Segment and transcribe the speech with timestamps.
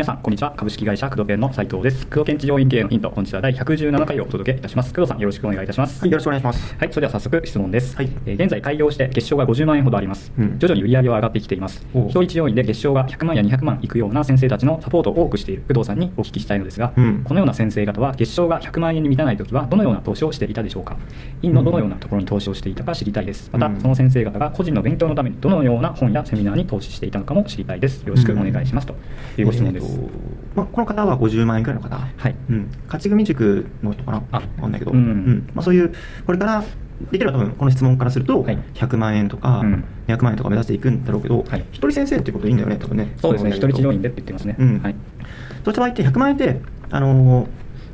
[0.00, 0.54] 皆さん、こんにちは。
[0.56, 2.06] 株式会社工藤研の斉藤です。
[2.06, 4.94] 工藤研治療院経営のヒント、本日は第117回をお届けいたします。
[4.94, 6.00] 工藤さん、よろしくお願いいたします。
[6.00, 6.74] はい、よろしくお願いします。
[6.78, 7.94] はい、それでは早速質問です。
[7.96, 10.32] はいえー現在開業して月賞が50万円ほどあります。
[10.38, 11.86] うん徐々に売り上げは上がってきています。
[11.92, 20.96] 一人治療院で月賞が100万や200万いくような先生たちのサポートを多くしている工藤さんにお聞きしたいのですが、うんこのような先生方は月賞が100万円に満たないときはどのような投資をしていたでしょうか？
[21.42, 23.50] 院のどのようなところに投資をしていたか知りたいです。
[23.52, 28.00] また、うんその先生方が個人の勉強のためにどのような本やセミナーに投資していたのかも知りたいです。
[28.04, 28.86] よろしくお願いします。
[28.86, 28.94] と
[29.36, 29.89] いうご質問です。
[30.54, 31.96] まあ、この方は50万円くらいの方。
[31.96, 32.34] はい。
[32.50, 32.70] うん。
[32.86, 34.22] 勝ち組塾の人かな？
[34.32, 34.92] あわかんないけど。
[34.92, 35.48] うん。
[35.54, 35.92] まあ、そういう、
[36.26, 36.64] これから、
[37.10, 38.58] できれば多分この質問からすると、はい。
[38.74, 39.84] 100万円とかうん。
[40.08, 41.60] 200万円とか目指していくんだろうけど、はい。
[41.72, 43.14] 一人先生ってことでいいんだよね、多分ね。
[43.16, 44.56] そうですね、一人治療院院でって言ってますね。
[44.58, 44.80] うん。
[44.80, 44.94] はい。
[45.64, 46.60] そうした場合って100万円って、
[46.90, 47.48] あのー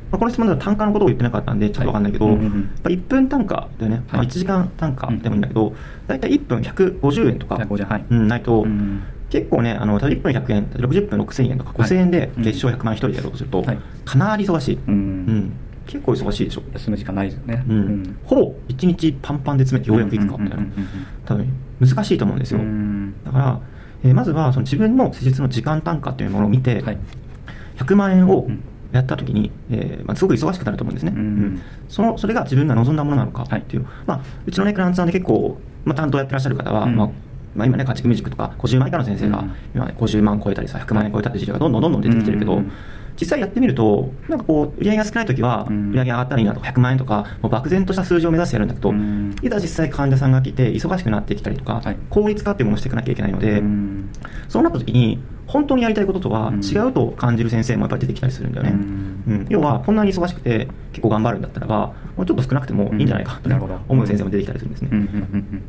[0.09, 2.35] まあ、この質問では単価のことを言ってなかったんで、ちょっとわかんないけど、はい。
[2.35, 2.61] うんうんうん。
[2.61, 5.73] やっぱ1分単価だよね、まあ、はい1時間単価でもいいんだけど、
[6.07, 8.05] 大体1分150円とか、150はい。
[8.09, 11.89] うん、ないと、うん結構ね、あの例えば1分100円、60分6000円とかはい。
[11.89, 12.43] 5000円でうん。
[12.43, 13.79] 月賞100万円一人でやろうとすると、はい。
[14.05, 14.93] かなり忙しい、うん。
[14.93, 15.53] うん。
[15.85, 17.63] 結構忙しいでしょ、休む時間ないですよね。
[17.67, 18.17] うん。
[18.23, 20.65] ほぼ1日パンパンで詰めてようやくいくかみたいな、
[21.25, 21.47] 多分
[21.79, 22.59] 難しいと思うんですよ。
[23.25, 23.61] だから、
[24.03, 26.97] えーまずはその自分の施術の時間単価というものを見て、はい。
[27.77, 28.63] 100万円をうん。
[28.93, 31.61] やったときに、えーまあ、すごく忙しくなると思うんですね、うんうん。
[31.89, 36.95] そのそれが自分が望んだものなのかっていう、まあ、うちの、ね、クラントさんで結構、まあ、担当やってらっしゃる方は、うん。
[36.95, 37.09] まあ
[37.55, 39.55] まあ、今ね、家畜ミュージックとか50万以下の先生が、うん。
[39.73, 42.71] 今ね、50万超えたりさ、100万円超えたって事例がどんどんどんどん出てきてるけど、うん
[43.19, 45.89] 実際やってみると、なんかこう、売り上げが少ないときは、うん。
[45.89, 49.35] 売り上げ上がったらいいなとか、100万円とか、もう漠然とした数字を目指してやるんだけど、うん。
[49.41, 51.97] いざ実際患者さんが来て、忙しくなってきたりとか、はい。
[52.11, 54.09] 効率化っていうものをしていかなきゃいけないので、うん。
[54.47, 56.63] そうなった時に、本当にやりたいこととはうん。
[56.63, 58.75] 違うと感じる先生もやっぱり出てきたりするんだよね。
[59.49, 63.49] 要は、こんなに忙しくて結構頑張るんだったらば、もうちょっと少なくてもいいんじゃないかと
[63.89, 64.89] 思う先生も出てきたりするんですね。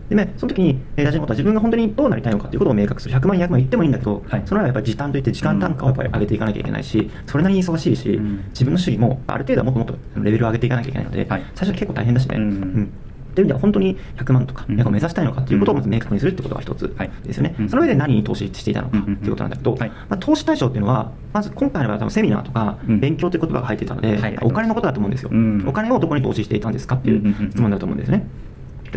[0.09, 3.15] でね、その時に、えー大事なことは自分が本当にどうなりたいのかということを明確する。
[3.15, 4.43] 100万、200万言ってもいいんだけど、はい。
[4.45, 8.45] その中でやっぱり時短といって時間単価をやっぱり上げていかなきゃいけないし、それなりに忙しいし、うん。
[8.51, 11.43] 自分の主義もある程度はもっともっとレベルを上げていかなきゃいけないので、はい。
[11.55, 12.37] 最初は結構大変だしね。
[12.37, 12.43] うん。
[12.43, 12.93] うん
[13.35, 14.77] という意味では本当に100万とか、うん。
[14.77, 17.11] 200万を目指したいのかということをまず明確にするってことが一つはい。
[17.25, 17.55] ですよね。
[17.59, 17.69] うん。
[17.69, 19.89] その上で何に投資していたのかうんということなんだけど、はい。
[19.89, 23.01] まあ、投資対象っていうのは、まず今回の場合はセミナーとかうん。
[23.01, 24.39] 勉強という言葉が入っていたので、はい。
[24.43, 25.65] お金のことだと思うんですよ、うん。
[25.67, 28.27] お金をどこに投資していたんですかっていう質問だと思うんですね。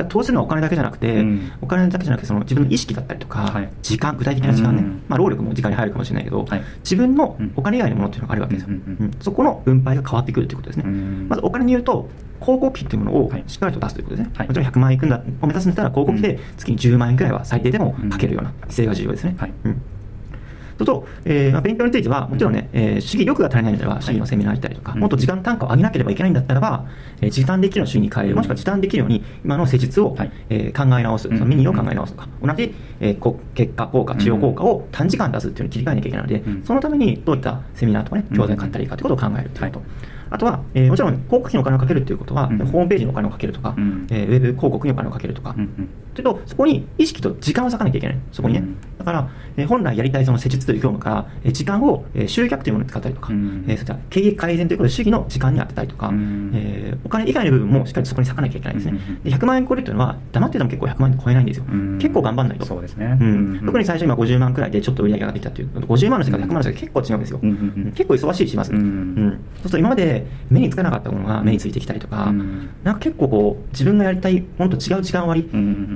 [0.10, 1.52] 投資のはお金だけじゃなくて、うん。
[1.62, 3.70] お金だけじゃなくてその自分の意識だったりとか、はい。
[3.82, 5.04] 時間具体的な時間ね、うん。
[5.08, 6.64] まあ、労力も時間に入るかもしれないけど、はい。
[6.84, 11.28] 自分のうんお金以外のものっていうのがあるわけですよ、うんそこの分配が変わってくるということですね、うん。
[11.30, 12.10] まずお金に言うと
[12.40, 13.44] 広告費っていうものをはい。
[13.48, 14.48] しっかりと出すということですね、はい。
[14.48, 19.36] もちろん100万円いくんだを目指すんだったら広告費で月に10万円くらいは最低でもかけるような姿勢が重要ですね、
[20.86, 25.00] それと、えーまあ、勉強については、もちろんね、えー主義力が足りないんだったら、主義のセミナーやったりとか、うん。
[25.02, 26.86] もっと時間単価を上げなければいけないんだったらば、
[27.22, 30.32] えー時短できるような主義に変える、もしくは時短できるように、今の施術を、はい。
[30.50, 36.64] えー考え直す、そのメニューを考え直すとか、同じ、えーこ結果効果、治療効果を短時間出すっていうのに切り替えなきゃいけないので、うん。
[36.64, 39.80] そのためにどういったセミナーとかね、教材を買ったらいいかということを考えるということ。
[39.80, 39.90] はい。
[40.34, 42.58] あとは、えーもちろん広告費にお金をかけるということは、うん。
[42.66, 44.08] ホームページにお金をかけるとか、うん。
[44.10, 48.60] えーウェブ広告にお金をかけるとか、うんうんというと、そこに意識と時間を割かなきゃいけない、そこにね。
[48.60, 48.76] うん。
[49.00, 53.66] だから、えー本来やりたいその施術という業務から、えー時間を、えー集客というものに使ったりとか、うん。
[53.68, 56.52] えーそういった経営改善ということで主義の時間に当てたりとか、うん。
[56.54, 59.00] えーお金以外の部分もしっかりとそこに割かなきゃいけないんですね。
[59.10, 61.66] うんで100万円超えるというのは、黙ってても結構100万円超えないんですよ。
[61.72, 61.98] うん。
[62.00, 62.66] 結構頑張んないと。
[62.66, 63.18] そうですね。
[63.20, 67.40] うんうん特に最初今50万くらいでちょっと売り上げができたっていう、50万の世界と100万の世界結構違うんですよ。
[67.96, 68.72] 結構忙しいします。
[68.72, 72.70] うんそうすると今まで目につかなかったものが目についてきたりとか、うん。
[72.84, 75.50] なんか結構こう、自分がやりたいものと違う時間割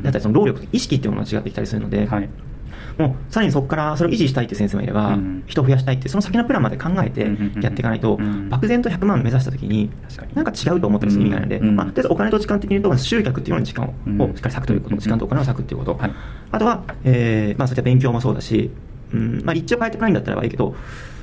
[0.06, 2.30] だったり、その労力、意識っていうものが違ってきたりするので、はい。
[2.98, 5.44] もうさらにそこからそれを維持したいっていう先生もいれば、うん。
[5.48, 7.30] 人を増やしたいって、その先のプランまで考えて
[7.62, 8.50] やっていかないと、うん。
[8.50, 9.90] 漠然と100万目指したときに。
[10.34, 11.76] なんか違うと思ったりする意味がないので、うん。
[11.76, 13.90] まあ、とりあえずお金と時間的に言うと、集客っていうのに時間を,、
[14.36, 16.12] しっかり割くということ、時間とお金を割くっていうこと、はい。
[16.52, 18.72] あとは、えーまあ、そういった勉強もそうだし、
[19.14, 20.76] うんまあ、立地を変えてくないんだったらいいけど、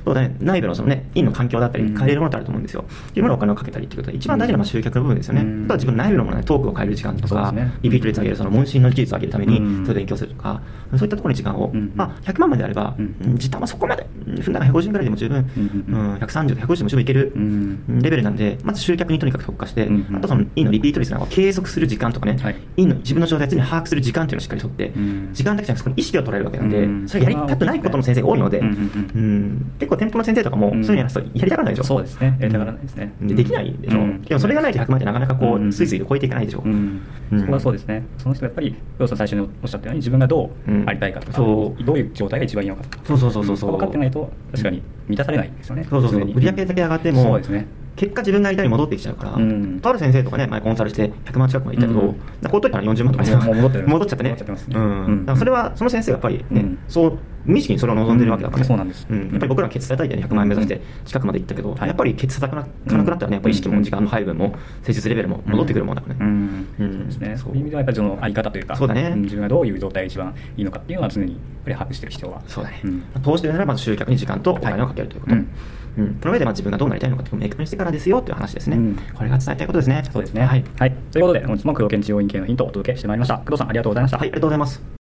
[0.05, 1.97] そうだね、内部のその、ね、院の環境だったり、うん。
[1.97, 2.85] 変えれるものってあると思うんですよ。
[3.09, 5.41] っていうものをお金をかけたりっていうことで、一番大事なのは集客の部分ですよね。
[5.41, 5.63] うん。
[5.65, 7.71] あとは自分の内部のものね、トークを変える時間とか、ね。
[7.81, 9.85] リピート率を上げる、その問診の技術を上げるために、うん。
[9.85, 10.61] それを勉強するとか、
[10.91, 12.95] そういったところに時間を、うんまあ、100万まであれば、
[13.35, 16.15] 時短はそこまで、うん分なら150ぐらいでも十分、うんうんうん。
[16.15, 18.01] 130、150でも十分いけるうん。
[18.01, 22.55] レベルなんで、まず集客にとにかく特化して、あとその院のリピート率なんかを継続する時間とかね、はい。
[22.77, 25.29] 院の自分の状態を常に把握する時間っていうのをしっかりとって、うん。
[25.33, 27.07] 時間だけじゃなくてそこに意識を捉えるわけなんで、うん。
[27.07, 30.83] それやりたくないことの先生が多いので、うんうんうん結構店舗の先生とかも、うん。
[30.83, 31.87] そういうのやるとやりたがらないでしょ？
[31.87, 32.37] そうですね。
[32.39, 33.13] やりたがらないですね。
[33.21, 33.99] でできないでしょ？
[33.99, 34.21] うん。
[34.21, 35.71] でもそれがないと100万ってなかなかこう、うん。
[35.73, 36.59] スイスイで超えていかないでしょ？
[36.59, 40.49] うそこはそうですね、その人がやっぱり、要さん最初におっしゃったように、自分がどう
[40.85, 41.83] ありたいかとか、そう。
[41.83, 46.21] どういう状態が一番いいのかとか、そうそうそうそう分かってないと、確かに満たされないですよね、そうそうそう。
[46.21, 49.79] 売り上げだけ上がってもそうですね、結果自分がやりたいに戻ってきちゃうから、うん。
[49.79, 52.13] とある先生とかね前コンサルして100万近くまでいったけど、うん。
[52.51, 53.83] こうといたら40万とか戻っちゃってね。
[53.93, 54.75] 戻っちゃってますね。
[54.75, 55.25] うんうん。
[55.25, 56.79] だからそれはその先生がやっぱりね、うん。
[56.87, 58.67] そう無意識にそれを望んでるわけだから、うん。
[58.67, 59.05] そうなんです。
[59.09, 59.19] うん。
[59.19, 61.87] やっぱり僕らはケツ叩いてね100万円目指して近くまで行ったけど、はい。
[61.87, 66.67] やっぱりケツ叩かなかなくなったらねやっぱり意識も時間の配分も施術レベルも戻ってくるもんだからね、うん。
[66.79, 66.93] うん。
[66.97, 67.53] そうですね、そう。
[67.53, 69.09] いう意味ではやっぱりそのあり方というか、そうだね。
[69.09, 72.41] ん自分がどういう状態が一番いいのかっていうのは常にやっぱり把握していく必要は。
[72.47, 73.03] そうだね、うん。
[73.21, 75.49] 投資でならまず集客に時間とお金をかけるということ、はいうん
[75.95, 78.95] その上でまあ自分がどうなりたいのかっていうのを明確にしてからですよという話ですね、うん。
[79.13, 80.03] これが伝えたいことですね。
[80.11, 80.41] そうですね。
[80.41, 80.59] ははい。
[80.59, 80.63] い。
[81.11, 83.37] ということで、本日も黒検知要因系のヒントをお届けしてまいりました。
[83.37, 84.17] 工藤さん、ありがとうございました。
[84.17, 85.02] はい、ありがとうございます